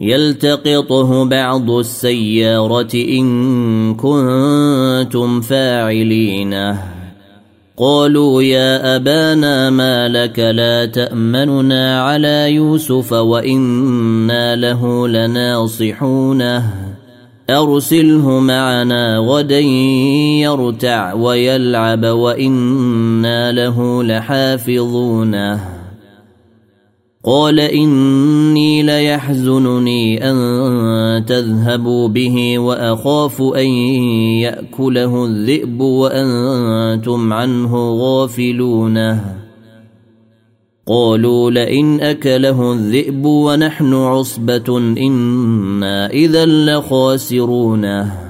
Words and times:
يلتقطه 0.00 1.24
بعض 1.24 1.70
السيارة 1.70 2.94
إن 2.94 3.94
كنتم 3.94 5.40
فاعلين 5.40 6.76
قالوا 7.76 8.42
يا 8.42 8.96
أبانا 8.96 9.70
ما 9.70 10.08
لك 10.08 10.38
لا 10.38 10.86
تأمننا 10.86 12.02
على 12.02 12.54
يوسف 12.54 13.12
وإنا 13.12 14.56
له 14.56 15.08
لناصحونه. 15.08 16.74
أرسله 17.50 18.40
معنا 18.40 19.18
غدا 19.18 19.58
يرتع 20.40 21.12
ويلعب 21.12 22.04
وإنا 22.04 23.52
له 23.52 24.02
لحافظونه. 24.02 25.79
قال 27.24 27.60
إني 27.60 28.82
ليحزنني 28.82 30.30
أن 30.30 31.24
تذهبوا 31.26 32.08
به 32.08 32.58
وأخاف 32.58 33.42
أن 33.42 33.66
يأكله 34.40 35.24
الذئب 35.24 35.80
وأنتم 35.80 37.32
عنه 37.32 37.90
غافلونه. 37.90 39.36
قالوا 40.86 41.50
لئن 41.50 42.00
أكله 42.00 42.72
الذئب 42.72 43.24
ونحن 43.24 43.94
عصبة 43.94 44.78
إنا 44.78 46.10
إذا 46.10 46.46
لخاسرونه. 46.46 48.29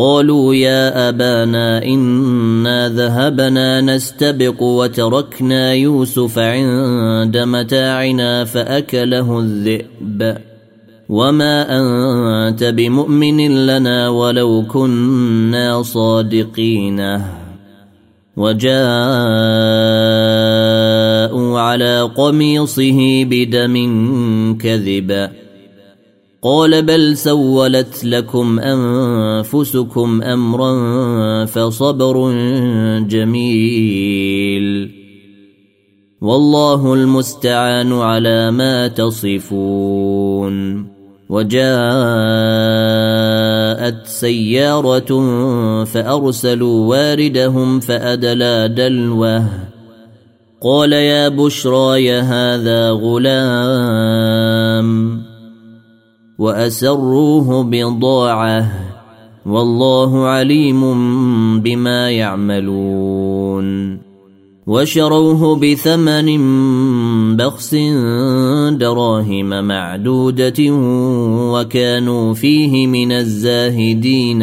قالوا 0.00 0.54
يا 0.54 1.08
أبانا 1.08 1.84
إنا 1.84 2.88
ذهبنا 2.88 3.80
نستبق 3.80 4.62
وتركنا 4.62 5.72
يوسف 5.72 6.38
عند 6.38 7.36
متاعنا 7.36 8.44
فأكله 8.44 9.38
الذئب. 9.38 10.36
وما 11.08 11.66
أنت 11.78 12.64
بمؤمن 12.64 13.66
لنا 13.66 14.08
ولو 14.08 14.64
كنا 14.68 15.82
صادقين. 15.82 17.20
وجاءوا 18.36 18.80
على 21.60 22.10
قميصه 22.16 23.24
بدم 23.24 23.74
كذب. 24.60 25.30
قال 26.42 26.82
بل 26.82 27.16
سولت 27.16 28.04
لكم 28.04 28.58
أنفسكم 28.58 30.22
أمرا 30.22 31.44
فصبر 31.44 32.32
جميل. 33.00 34.90
والله 36.20 36.94
المستعان 36.94 37.92
على 37.92 38.50
ما 38.50 38.88
تصفون. 38.88 40.86
وجاءت 41.28 41.70
سيارة 44.06 45.24
فأرسلوا 45.84 46.86
واردهم 46.86 47.80
فأدلى 47.80 48.68
دلوه. 48.76 49.46
قال 50.62 50.92
يا 50.92 51.28
بشرى 51.28 52.04
يا 52.04 52.20
هذا 52.20 52.90
غلام. 52.90 54.10
وأسروه 56.40 57.62
بضاعة 57.62 58.72
والله 59.46 60.26
عليم 60.26 60.80
بما 61.60 62.10
يعملون 62.10 63.98
وشروه 64.66 65.56
بثمن 65.56 66.28
بخس 67.36 67.74
دراهم 68.70 69.64
معدودة 69.64 70.72
وكانوا 71.52 72.34
فيه 72.34 72.86
من 72.86 73.12
الزاهدين 73.12 74.42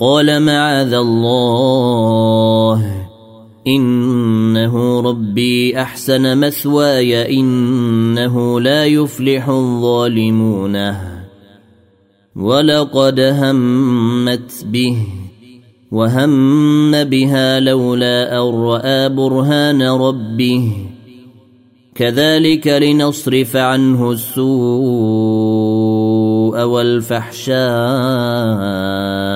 قال 0.00 0.42
معاذ 0.42 0.92
الله. 0.92 3.06
إنه 3.66 5.00
ربي 5.00 5.82
أحسن 5.82 6.38
مثواي. 6.38 7.40
إنه 7.40 8.60
لا 8.60 8.84
يفلح 8.84 9.48
الظالمون. 9.48 10.94
ولقد 12.36 13.20
همت 13.20 14.64
به. 14.64 15.06
وهم 15.92 17.04
بها 17.04 17.60
لولا 17.60 18.32
أن 18.32 18.54
رأى 18.54 19.08
برهان 19.08 19.82
ربه. 19.82 20.72
كذلك 21.94 22.66
لنصرف 22.66 23.56
عنه 23.56 24.10
السوء 24.10 25.42
والفحشاء. 26.62 29.35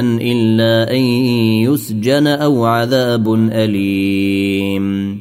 إلا 0.00 0.90
أن 0.90 1.00
يسجن 1.66 2.26
أو 2.26 2.64
عذاب 2.64 3.34
أليم. 3.34 5.18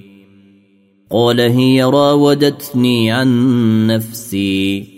قال 1.11 1.39
هي 1.39 1.83
راودتني 1.83 3.11
عن 3.11 3.87
نفسي 3.87 4.93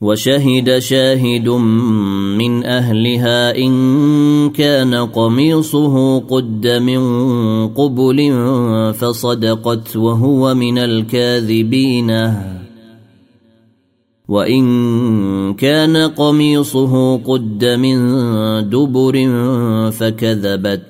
وشهد 0.00 0.78
شاهد 0.78 1.48
من 2.38 2.64
أهلها 2.64 3.56
إن 3.56 4.50
كان 4.50 4.94
قميصه 4.94 6.18
قد 6.18 6.66
من 6.66 7.02
قبل 7.68 8.32
فصدقت 8.94 9.96
وهو 9.96 10.54
من 10.54 10.78
الكاذبين. 10.78 12.10
وإن 14.30 15.54
كان 15.54 15.96
قميصه 15.96 17.16
قد 17.16 17.64
من 17.64 17.98
دبر 18.70 19.28
فكذبت 19.90 20.82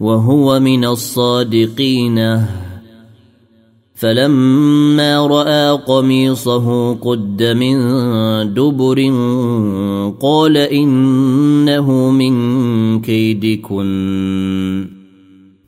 وهو 0.00 0.60
من 0.60 0.84
الصادقين. 0.84 2.42
فلما 3.94 5.26
رأى 5.26 5.70
قميصه 5.70 6.94
قد 6.94 7.42
من 7.42 7.78
دبر 8.54 8.98
قال 10.20 10.56
إنه 10.56 12.10
من 12.10 13.00
كيدكن 13.00 13.86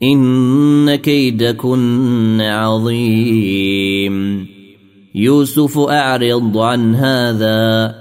إن 0.03 0.95
كيدكن 0.95 2.41
عظيم. 2.41 4.48
يوسف 5.15 5.77
أعرض 5.77 6.57
عن 6.57 6.95
هذا 6.95 7.95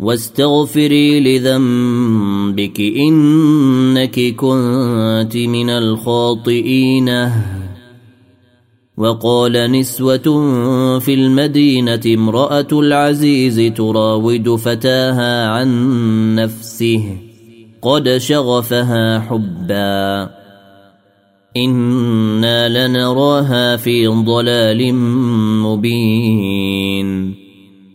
واستغفري 0.00 1.20
لذنبك 1.20 2.80
إنك 2.80 4.20
كنت 4.36 5.36
من 5.36 5.70
الخاطئين. 5.70 7.30
وقال 8.96 9.72
نسوة 9.72 10.48
في 10.98 11.14
المدينة 11.14 12.00
امرأة 12.06 12.68
العزيز 12.72 13.72
تراود 13.76 14.54
فتاها 14.54 15.48
عن 15.48 16.34
نفسه 16.34 17.16
قد 17.82 18.16
شغفها 18.16 19.20
حبا. 19.20 20.35
إنا 21.64 22.68
لنراها 22.68 23.76
في 23.76 24.06
ضلال 24.06 24.94
مبين 25.64 27.34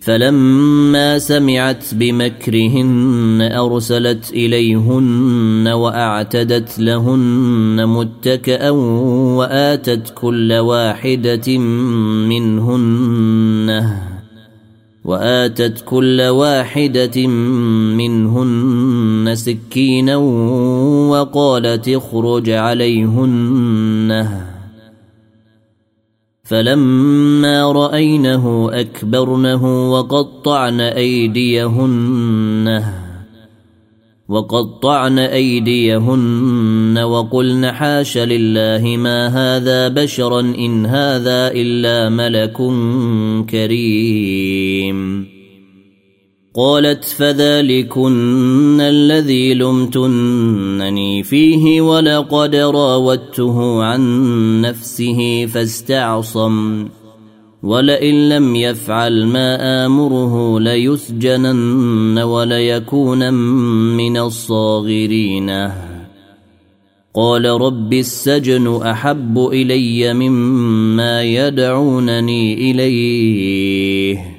فلما 0.02 1.20
سمعت 1.20 1.86
بمكرهن 1.94 3.50
ارسلت 3.54 4.32
اليهن 4.32 5.68
واعتدت 5.68 6.80
لهن 6.80 7.86
متكئا 7.88 8.70
واتت 8.70 10.14
كل 10.16 10.54
واحدة 10.54 11.58
منهن 12.28 14.02
وآتت 15.06 15.84
كل 15.86 16.22
واحدة 16.22 17.28
منهن 17.98 19.36
سكينا 19.36 20.16
وقالت 21.10 21.90
اخرج 21.90 22.50
عليهن. 22.50 24.42
فلما 26.44 27.72
رأينه 27.72 28.70
أكبرنه 28.72 29.92
وقطعن 29.92 30.82
أيديهن. 30.82 32.84
وقطعن 34.32 35.20
أيديهن 35.20 36.98
وقلن 36.98 37.72
حاش 37.72 38.18
لله 38.18 38.98
ما 38.98 39.28
هذا 39.28 39.88
بشرا 39.88 40.40
إن 40.40 40.86
هذا 40.86 41.52
إلا 41.52 42.10
ملك 42.10 42.58
كريم. 43.50 45.28
قالت 46.56 47.04
فذلكن 47.04 48.82
الذي 48.82 49.54
لمتنني 49.54 51.24
فيه 51.24 51.82
ولقد 51.82 52.56
راودته 52.56 53.84
عن 53.84 54.02
نفسه 54.62 55.46
فاستعصم. 55.46 56.88
ولئن 57.64 58.30
لم 58.30 58.56
يفعل 58.56 59.26
ما 59.26 59.86
آمره 59.86 60.60
ليسجنن 60.60 62.20
وليكون 62.20 63.34
من 63.98 64.18
الصاغرين. 64.18 65.70
قال 67.14 67.46
رب 67.46 67.94
السجن 67.94 68.82
أحب 68.82 69.40
إلي 69.40 70.14
مما 70.14 71.24
يدعونني 71.24 72.72
إليه. 72.72 74.38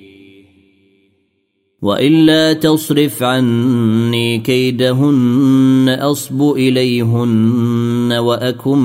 والا 1.83 2.53
تصرف 2.53 3.23
عني 3.23 4.39
كيدهن 4.39 5.99
أصب 6.01 6.43
إليهن 6.43 8.13
وأكن 8.13 8.79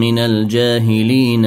من 0.00 0.18
الجاهلين. 0.18 1.46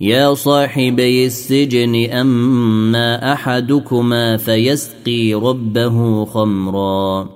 يا 0.00 0.34
صاحبي 0.34 1.26
السجن 1.26 2.10
اما 2.10 3.32
احدكما 3.32 4.36
فيسقي 4.36 5.34
ربه 5.34 6.24
خمرا 6.24 7.28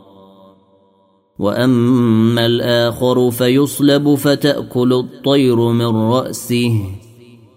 واما 1.39 2.47
الآخر 2.47 3.31
فيصلب 3.31 4.15
فتاكل 4.15 4.93
الطير 4.93 5.57
من 5.57 5.97
راسه 5.97 6.81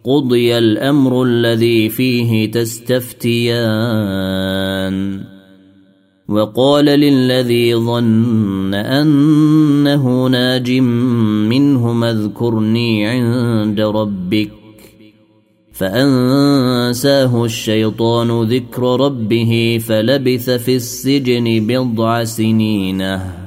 قضي 0.04 0.58
الامر 0.58 1.24
الذي 1.24 1.90
فيه 1.90 2.52
تستفتيان 2.52 3.78
وقال 6.30 6.86
للذي 6.86 7.76
ظن 7.76 8.74
انه 8.74 10.28
ناج 10.28 10.72
منهما 11.52 12.12
اذكرني 12.12 13.08
عند 13.08 13.82
ربك 13.82 14.57
فأنساه 15.78 17.46
الشيطان 17.46 18.42
ذكر 18.42 18.82
ربه 18.82 19.80
فلبث 19.88 20.50
في 20.50 20.76
السجن 20.76 21.68
بضع 21.68 22.24
سنينه. 22.24 23.47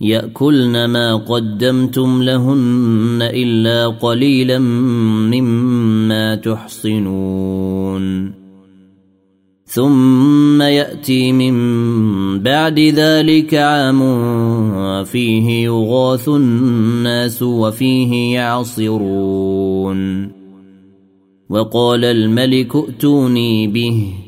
يأكلن 0.00 0.84
ما 0.84 1.14
قدمتم 1.14 2.22
لهن 2.22 3.18
إلا 3.22 3.86
قليلا 3.86 4.58
مما 4.58 6.34
تحصنون. 6.34 8.32
ثم 9.64 10.62
يأتي 10.62 11.32
من 11.32 11.54
بعد 12.42 12.80
ذلك 12.80 13.54
عام 13.54 14.00
فيه 15.04 15.64
يغاث 15.64 16.28
الناس 16.28 17.42
وفيه 17.42 18.34
يعصرون. 18.34 20.30
وقال 21.50 22.04
الملك 22.04 22.76
ائتوني 22.76 23.66
به. 23.66 24.27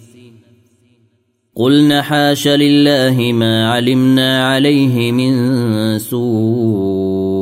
قلن 1.55 2.01
حاش 2.01 2.47
لله 2.47 3.31
ما 3.33 3.71
علمنا 3.71 4.47
عليه 4.47 5.11
من 5.11 5.99
سوء. 5.99 7.41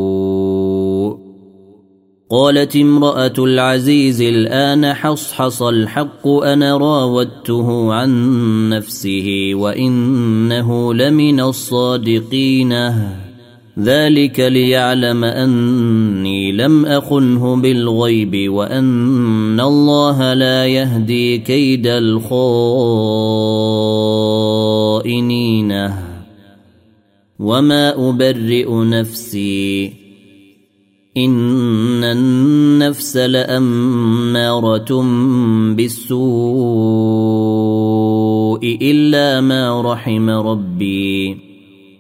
قالت 2.31 2.75
امرأة 2.75 3.33
العزيز 3.37 4.21
الآن 4.21 4.93
حصحص 4.93 5.61
الحق 5.61 6.27
أنا 6.27 6.77
راودته 6.77 7.93
عن 7.93 8.69
نفسه 8.69 9.51
وإنه 9.53 10.93
لمن 10.93 11.39
الصادقين. 11.39 12.73
ذلك 13.79 14.39
ليعلم 14.39 15.23
أني 15.23 16.51
لم 16.51 16.85
أخنه 16.85 17.55
بالغيب 17.55 18.51
وأن 18.51 19.59
الله 19.59 20.33
لا 20.33 20.65
يهدي 20.65 21.37
كيد 21.37 21.87
الخائنين. 21.87 22.39
وما 27.39 28.09
أبرئ 28.09 28.73
نفسي. 28.73 29.93
إن 31.17 32.03
النفس 32.03 33.17
لأمارة 33.17 35.03
بالسوء 35.73 36.19
إلا 38.81 39.41
ما 39.41 39.81
رحم 39.81 40.29
ربي. 40.29 41.48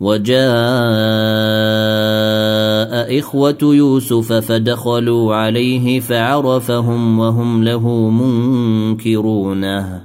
وجاء 0.00 0.44
إخوة 3.18 3.58
يوسف 3.62 4.32
فدخلوا 4.32 5.34
عليه 5.34 6.00
فعرفهم 6.00 7.18
وهم 7.18 7.64
له 7.64 8.10
منكرونه 8.10 10.00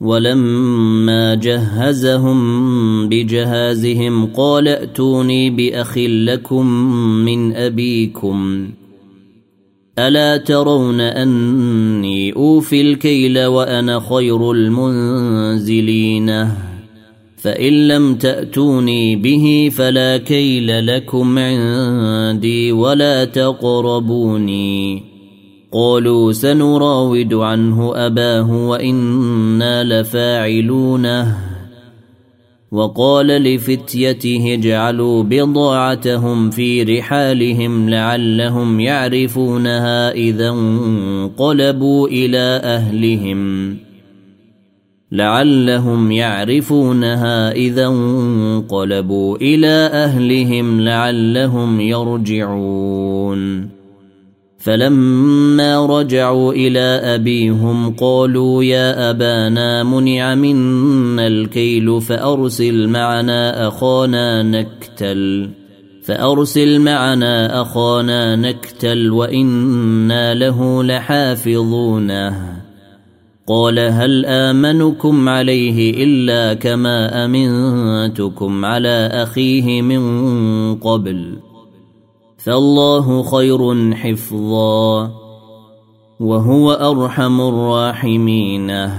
ولما 0.00 1.34
جهزهم 1.34 2.38
بجهازهم 3.08 4.26
قال 4.26 4.68
ائتوني 4.68 5.50
بأخ 5.50 5.98
لكم 5.98 6.66
من 7.24 7.56
أبيكم. 7.56 8.68
ألا 9.98 10.36
ترون 10.36 11.00
أني 11.00 12.32
أوفي 12.32 12.80
الكيل 12.80 13.44
وأنا 13.44 14.00
خير 14.00 14.52
المنزلين؟ 14.52 16.30
فإن 17.46 17.88
لم 17.88 18.14
تأتوني 18.14 19.16
به 19.16 19.70
فلا 19.76 20.16
كيل 20.16 20.86
لكم 20.86 21.38
عندي 21.38 22.72
ولا 22.72 23.24
تقربوني. 23.24 25.02
قالوا 25.72 26.32
سنراود 26.32 27.34
عنه 27.34 28.06
أباه 28.06 28.68
وإنا 28.68 29.84
لفاعلونه. 29.84 31.36
وقال 32.72 33.26
لفتيته 33.26 34.54
اجعلوا 34.54 35.22
بضاعتهم 35.22 36.50
في 36.50 36.82
رحالهم 36.82 37.90
لعلهم 37.90 38.80
يعرفونها 38.80 40.12
إذا 40.12 40.48
انقلبوا 40.48 42.08
إلى 42.08 42.60
أهلهم. 42.64 43.85
لعلهم 45.16 46.12
يعرفونها 46.12 47.52
إذا 47.52 47.86
انقلبوا 47.86 49.36
إلى 49.36 49.90
أهلهم 49.92 50.80
لعلهم 50.80 51.80
يرجعون. 51.80 53.68
فلما 54.58 55.86
رجعوا 55.86 56.52
إلى 56.52 57.00
أبيهم 57.14 57.90
قالوا 57.90 58.64
يا 58.64 59.10
أبانا 59.10 59.82
منع 59.82 60.34
منا 60.34 61.26
الكيل 61.26 62.00
فأرسل 62.00 62.88
معنا 62.88 63.68
أخانا 63.68 64.42
نكتل 64.42 65.50
فأرسل 66.02 66.80
معنا 66.80 67.62
أخانا 67.62 68.36
نكتل 68.36 69.10
وإنا 69.10 70.34
له 70.34 70.82
لحافظونه. 70.82 72.65
قال 73.46 73.78
هل 73.78 74.26
آمنكم 74.26 75.28
عليه 75.28 76.04
إلا 76.04 76.54
كما 76.54 77.24
أمنتكم 77.24 78.64
على 78.64 79.10
أخيه 79.12 79.82
من 79.82 80.02
قبل 80.74 81.38
فالله 82.38 83.22
خير 83.22 83.94
حفظا 83.94 85.10
وهو 86.20 86.72
أرحم 86.72 87.40
الراحمين. 87.40 88.90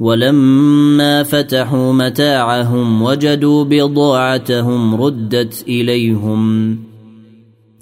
ولما 0.00 1.22
فتحوا 1.22 1.92
متاعهم 1.92 3.02
وجدوا 3.02 3.64
بضاعتهم 3.64 5.02
ردت 5.02 5.64
إليهم 5.68 6.78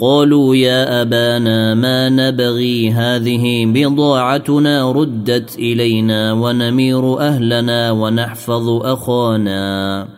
قالوا 0.00 0.56
يا 0.56 1.02
أبانا 1.02 1.74
ما 1.74 2.08
نبغي 2.08 2.90
هذه 2.90 3.66
بضاعتنا 3.66 4.92
ردت 4.92 5.58
إلينا 5.58 6.32
ونمير 6.32 7.18
أهلنا 7.18 7.90
ونحفظ 7.90 8.68
أخانا. 8.68 10.08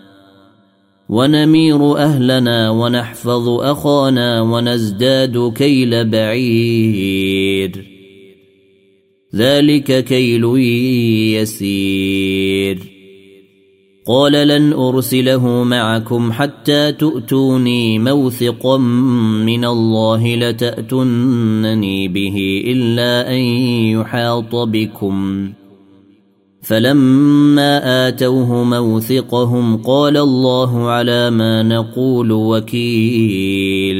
ونمير 1.08 1.96
أهلنا 1.96 2.70
ونحفظ 2.70 3.48
أخانا 3.48 4.40
ونزداد 4.40 5.52
كيل 5.56 6.08
بعير. 6.08 7.86
ذلك 9.34 10.04
كيل 10.04 10.44
يسير. 11.40 12.89
قال 14.06 14.32
لن 14.32 14.72
أرسله 14.72 15.64
معكم 15.64 16.32
حتى 16.32 16.92
تؤتوني 16.92 17.98
موثقا 17.98 18.76
من 19.46 19.64
الله 19.64 20.36
لتاتونني 20.36 22.08
به 22.08 22.62
إلا 22.66 23.34
أن 23.34 23.40
يحاط 24.00 24.54
بكم. 24.54 25.48
فلما 26.62 28.08
آتوه 28.08 28.64
موثقهم 28.64 29.76
قال 29.76 30.16
الله 30.16 30.90
على 30.90 31.30
ما 31.30 31.62
نقول 31.62 32.32
وكيل. 32.32 33.99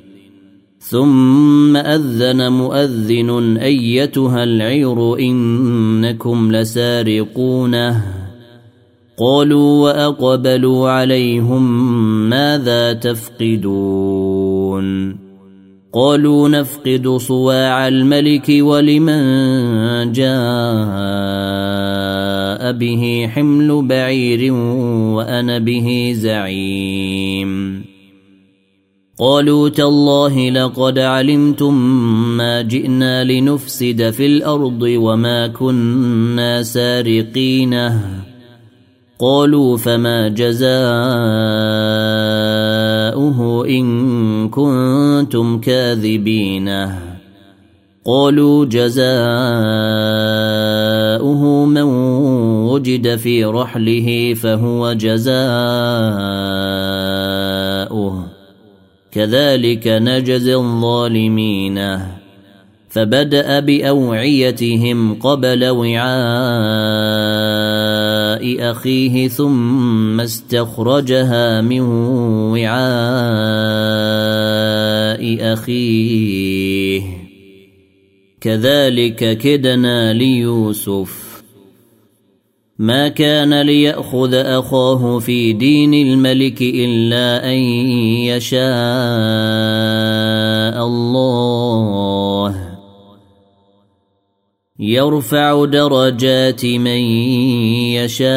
ثم 0.91 1.77
أذن 1.77 2.51
مؤذن 2.51 3.57
أيتها 3.57 4.43
العير 4.43 5.19
إنكم 5.19 6.51
لسارقونه. 6.51 8.03
قالوا 9.19 9.83
وأقبلوا 9.83 10.89
عليهم 10.89 11.89
ماذا 12.29 12.93
تفقدون؟ 12.93 14.85
قالوا 15.93 16.49
نفقد 16.49 17.07
صواع 17.17 17.87
الملك 17.87 18.49
ولمن 18.59 19.21
جاء 20.11 20.31
به 22.71 23.29
حمل 23.31 23.87
بعير 23.87 24.53
وأنا 25.13 25.59
به 25.59 26.13
زعيم. 26.15 27.90
قالوا 29.21 29.69
تالله 29.69 30.49
لقد 30.49 30.99
علمتم 30.99 31.73
ما 32.37 32.61
جئنا 32.61 33.23
لنفسد 33.23 34.09
في 34.09 34.25
الأرض 34.25 34.81
وما 34.81 35.47
كنا 35.47 36.63
سارقينه 36.63 38.01
قالوا 39.19 39.77
فما 39.77 40.27
جزاؤه 40.27 40.71
إن 43.67 44.49
كنتم 44.49 45.59
كاذبين. 45.59 46.87
قالوا 48.05 48.65
جزاؤه 48.65 49.05
من 51.65 51.83
وجد 52.65 53.15
في 53.15 53.45
رحله 53.45 54.33
فهو 54.33 54.93
جزاؤه. 54.93 55.31
كذلك 59.11 59.87
نجزي 59.87 60.55
الظالمين. 60.55 61.99
فبدأ 62.89 63.59
بأوعيتهم 63.59 65.13
قبل 65.13 65.65
وعاء 65.65 66.01
أخيه 68.71 69.27
ثم 69.27 70.21
استخرجها 70.21 71.61
من 71.61 71.81
وعاء 72.51 72.71
أخيه. 75.53 77.01
كذلك 78.41 79.37
كدنا 79.37 80.13
ليوسف. 80.13 81.30
ما 82.81 83.07
كان 83.07 83.61
ليأخذ 83.61 84.33
أخاه 84.33 85.19
في 85.19 85.53
دين 85.53 85.93
الملك 85.93 86.61
إلا 86.61 87.45
أن 87.45 87.57
يشاء 88.25 88.61
الله. 90.87 92.55
يرفع 94.79 95.65
درجات 95.65 96.65
من 96.65 97.01
يشاء 98.01 98.31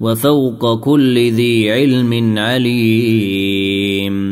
وفوق 0.00 0.80
كل 0.80 1.32
ذي 1.32 1.72
علم 1.72 2.38
عليم. 2.38 4.31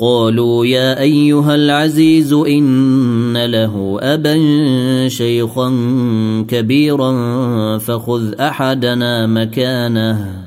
قالوا 0.00 0.66
يا 0.66 1.00
أيها 1.00 1.54
العزيز 1.54 2.32
إن 2.32 3.44
له 3.44 3.98
أبا 4.00 4.38
شيخا 5.08 5.68
كبيرا 6.48 7.12
فخذ 7.78 8.34
أحدنا 8.40 9.26
مكانه. 9.26 10.42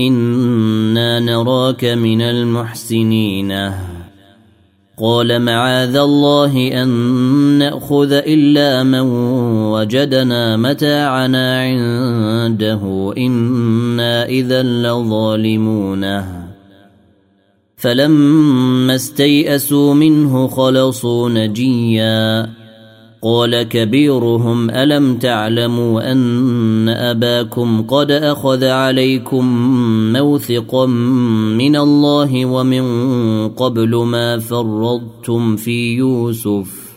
إنا 0.00 1.20
نراك 1.20 1.84
من 1.84 2.22
المحسنين. 2.22 3.72
قال 5.00 5.42
معاذ 5.42 5.96
الله 5.96 6.82
أن 6.82 6.88
نأخذ 7.58 8.12
إلا 8.12 8.82
من 8.82 9.00
وجدنا 9.70 10.56
متاعنا 10.56 11.60
عنده. 11.60 13.14
إنا 13.18 14.26
إذا 14.26 14.62
لظالمونه 14.62 16.47
فلما 17.78 18.94
استيئسوا 18.94 19.94
منه 19.94 20.48
خلصوا 20.48 21.28
نجيا. 21.28 22.50
قال 23.22 23.62
كبيرهم 23.62 24.70
ألم 24.70 25.18
تعلموا 25.18 26.12
أن 26.12 26.88
أباكم 26.88 27.82
قد 27.82 28.10
أخذ 28.10 28.64
عليكم 28.64 29.44
موثقا 30.12 30.86
من 31.56 31.76
الله 31.76 32.46
ومن 32.46 32.84
قبل 33.48 33.96
ما 33.96 34.38
فرضتم 34.38 35.56
في 35.56 35.94
يوسف؟ 35.94 36.88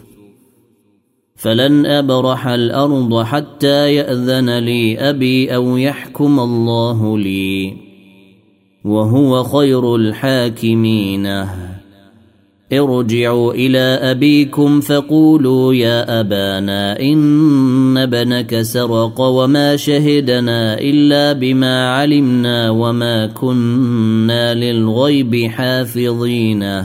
فلن 1.35 1.85
أبرح 1.85 2.47
الأرض 2.47 3.23
حتى 3.23 3.95
يأذن 3.95 4.59
لي 4.59 5.09
أبي 5.09 5.55
أو 5.55 5.77
يحكم 5.77 6.39
الله 6.39 7.17
لي. 7.17 7.90
وهو 8.85 9.43
خير 9.43 9.95
الحاكمين. 9.95 11.45
ارجعوا 12.73 13.53
إلى 13.53 14.11
أبيكم 14.11 14.81
فقولوا 14.81 15.73
يا 15.73 16.19
أبانا 16.19 16.99
إن 16.99 17.97
ابنك 17.97 18.61
سرق 18.61 19.21
وما 19.21 19.75
شهدنا 19.75 20.79
إلا 20.79 21.33
بما 21.33 21.89
علمنا 21.89 22.69
وما 22.69 23.25
كنا 23.27 24.53
للغيب 24.53 25.35
حافظين. 25.35 26.83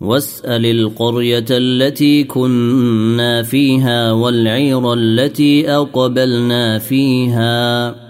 واسأل 0.00 0.66
القرية 0.66 1.46
التي 1.50 2.24
كنا 2.24 3.42
فيها 3.42 4.12
والعير 4.12 4.92
التي 4.92 5.70
أقبلنا 5.70 6.78
فيها. 6.78 8.09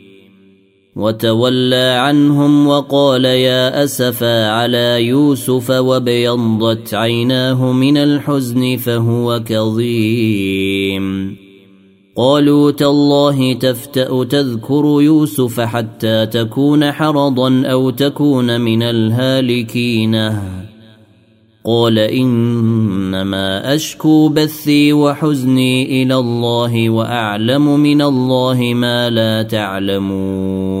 وتولى 0.95 1.97
عنهم 1.99 2.67
وقال 2.67 3.25
يا 3.25 3.83
أسفا 3.83 4.49
على 4.49 5.05
يوسف 5.07 5.69
وابيضت 5.69 6.93
عيناه 6.93 7.71
من 7.71 7.97
الحزن 7.97 8.77
فهو 8.77 9.41
كظيم. 9.45 11.35
قالوا 12.15 12.71
تالله 12.71 13.53
تفتأ 13.53 14.23
تذكر 14.23 14.83
يوسف 15.01 15.59
حتى 15.59 16.25
تكون 16.25 16.91
حرضا 16.91 17.63
أو 17.65 17.89
تكون 17.89 18.61
من 18.61 18.83
الهالكين. 18.83 20.31
قال 21.65 21.99
إنما 21.99 23.75
أشكو 23.75 24.29
بثي 24.29 24.93
وحزني 24.93 26.03
إلى 26.03 26.15
الله 26.15 26.89
وأعلم 26.89 27.79
من 27.79 28.01
الله 28.01 28.73
ما 28.75 29.09
لا 29.09 29.43
تعلمون. 29.43 30.80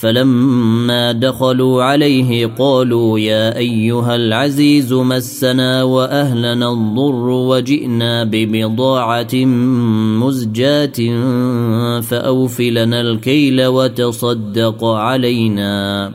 فلما 0.00 1.12
دخلوا 1.12 1.82
عليه 1.82 2.46
قالوا 2.46 3.18
يا 3.18 3.56
أيها 3.56 4.16
العزيز 4.16 4.92
مسنا 4.92 5.82
وأهلنا 5.82 6.72
الضر 6.72 7.28
وجئنا 7.28 8.24
ببضاعة 8.24 9.34
مزجاة 10.24 10.98
فاوف 12.00 12.60
لنا 12.60 13.00
الكيل 13.00 13.66
وتصدق 13.66 14.84
علينا. 14.84 16.06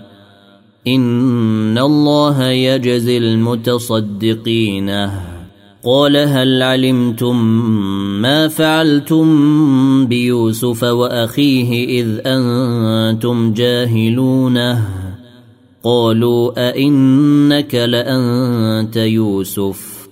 إن 0.87 1.77
الله 1.77 2.47
يجزي 2.47 3.17
المتصدقين. 3.17 5.09
قال 5.85 6.17
هل 6.17 6.61
علمتم 6.61 7.45
ما 8.21 8.47
فعلتم 8.47 9.25
بيوسف 10.05 10.83
وأخيه 10.83 12.01
إذ 12.01 12.19
أنتم 12.25 13.53
جاهلونه 13.53 14.87
قالوا 15.83 16.69
أئنك 16.69 17.75
لأنت 17.75 18.97
يوسف. 18.97 20.07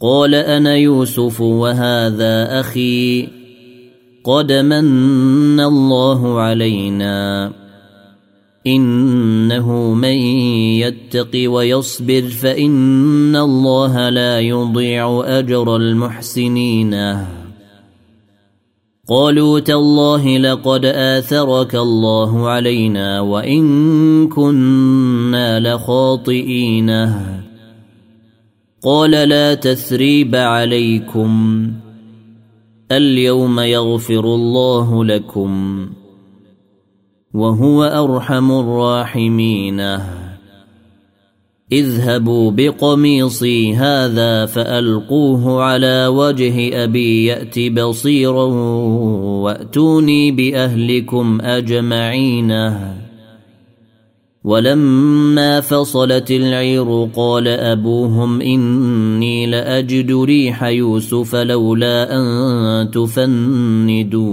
قال 0.00 0.34
أنا 0.34 0.76
يوسف 0.76 1.40
وهذا 1.40 2.60
أخي. 2.60 3.28
قد 4.24 4.52
من 4.52 5.60
الله 5.60 6.40
علينا. 6.40 7.61
إنه 8.66 9.94
من 9.94 10.16
يتق 10.78 11.50
ويصبر 11.50 12.22
فإن 12.22 13.36
الله 13.36 14.08
لا 14.08 14.40
يضيع 14.40 15.22
أجر 15.26 15.76
المحسنين. 15.76 17.16
قالوا 19.08 19.60
تالله 19.60 20.38
لقد 20.38 20.84
آثرك 20.84 21.74
الله 21.74 22.48
علينا 22.48 23.20
وإن 23.20 24.28
كنا 24.28 25.60
لخاطئين. 25.60 26.90
قال 28.82 29.10
لا 29.10 29.54
تثريب 29.54 30.34
عليكم 30.34 31.72
اليوم 32.92 33.60
يغفر 33.60 34.24
الله 34.24 35.04
لكم. 35.04 35.86
وهو 37.34 37.84
أرحم 37.84 38.52
الراحمين. 38.52 39.80
اذهبوا 41.72 42.50
بقميصي 42.50 43.74
هذا 43.74 44.46
فألقوه 44.46 45.62
على 45.62 46.06
وجه 46.06 46.84
أبي 46.84 47.24
يأت 47.24 47.58
بصيرا 47.58 48.44
وأتوني 49.42 50.30
بأهلكم 50.32 51.38
أجمعين. 51.40 52.52
ولما 54.44 55.60
فصلت 55.60 56.30
العير 56.30 57.08
قال 57.16 57.48
أبوهم 57.48 58.40
إني 58.40 59.46
لأجد 59.46 60.12
ريح 60.12 60.64
يوسف 60.64 61.34
لولا 61.34 62.16
أن 62.16 62.90
تفندوني. 62.90 64.32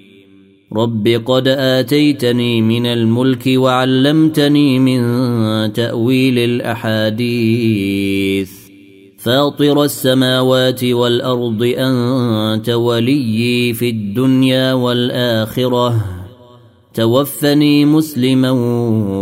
رب 0.73 1.07
قد 1.25 1.47
اتيتني 1.47 2.61
من 2.61 2.85
الملك 2.85 3.43
وعلمتني 3.47 4.79
من 4.79 5.01
تاويل 5.73 6.39
الاحاديث 6.39 7.61
فاطر 9.17 9.83
السماوات 9.83 10.83
والارض 10.83 11.73
انت 11.77 12.69
وليي 12.69 13.73
في 13.73 13.89
الدنيا 13.89 14.73
والاخره 14.73 16.05
توفني 16.93 17.85
مسلما 17.85 18.51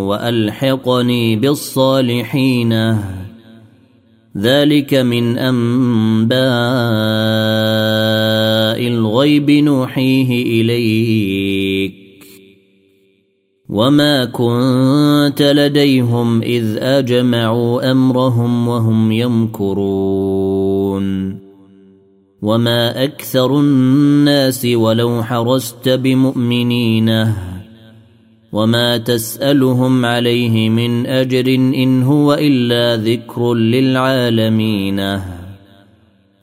والحقني 0.08 1.36
بالصالحين 1.36 2.98
ذلك 4.38 4.94
من 4.94 5.38
انباء 5.38 6.40
الغيب 8.88 9.52
نوحيه 9.52 10.62
إليك. 10.62 11.94
وما 13.70 14.26
كنت 14.26 15.42
لديهم 15.42 16.42
إذ 16.42 16.78
أجمعوا 16.78 17.92
أمرهم 17.92 18.68
وهم 18.68 19.12
يمكرون. 19.12 20.60
وما 22.42 23.04
أكثر 23.04 23.60
الناس 23.60 24.66
ولو 24.66 25.24
حرست 25.24 25.90
بمؤمنينه 25.90 27.38
وما 28.52 28.98
تسألهم 28.98 30.06
عليه 30.06 30.70
من 30.70 31.06
أجر 31.06 31.56
إن 31.56 32.04
هو 32.04 32.34
إلا 32.34 33.04
ذكر 33.04 33.54
للعالمين. 33.54 35.39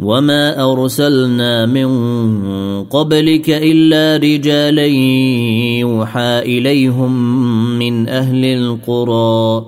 وما 0.00 0.72
ارسلنا 0.72 1.66
من 1.66 1.88
قبلك 2.84 3.50
الا 3.50 4.16
رجالا 4.16 4.86
يوحى 5.80 6.38
اليهم 6.38 7.12
من 7.78 8.08
أهل 8.08 8.44
القرى 8.44 9.66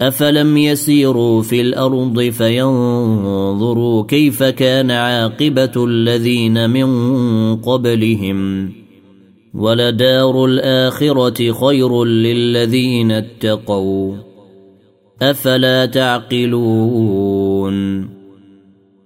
افلم 0.00 0.56
يسيروا 0.56 1.42
في 1.42 1.60
الأرض 1.60 2.20
فينظروا 2.20 4.04
كيف 4.04 4.42
كان 4.42 4.90
عاقبه 4.90 5.84
الذين 5.84 6.70
من 6.70 6.86
قبلهم 7.56 8.70
ولدار 9.54 10.44
الاخره 10.44 11.52
خير 11.52 12.04
للذين 12.04 13.12
اتقوا 13.12 14.14
افلا 15.22 15.86
تعقلون 15.86 17.36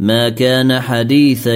ما 0.00 0.28
كان 0.28 0.80
حديثا 0.80 1.54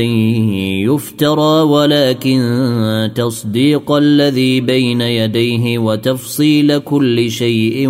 يفترى 0.84 1.62
ولكن 1.62 3.10
تصديق 3.14 3.92
الذي 3.92 4.60
بين 4.60 5.00
يديه 5.00 5.78
وتفصيل 5.78 6.78
كل 6.78 7.30
شيء 7.30 7.88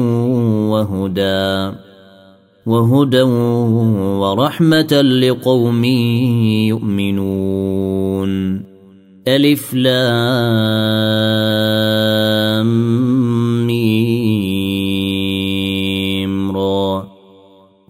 وهدى 0.70 1.72
وهدى 2.66 3.22
ورحمة 4.22 5.02
لقوم 5.02 5.84
يؤمنون. 6.70 8.30
ألف 9.28 9.74
لام 9.74 11.04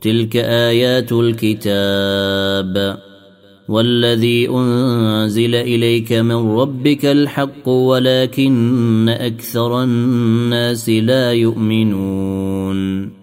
تلك 0.05 0.37
آيات 0.37 1.13
الكتاب. 1.13 2.99
والذي 3.69 4.49
أنزل 4.49 5.55
إليك 5.55 6.13
من 6.13 6.57
ربك 6.57 7.07
الحق 7.07 7.69
ولكن 7.69 9.09
أكثر 9.09 9.83
الناس 9.83 10.89
لا 10.89 11.33
يؤمنون. 11.33 13.14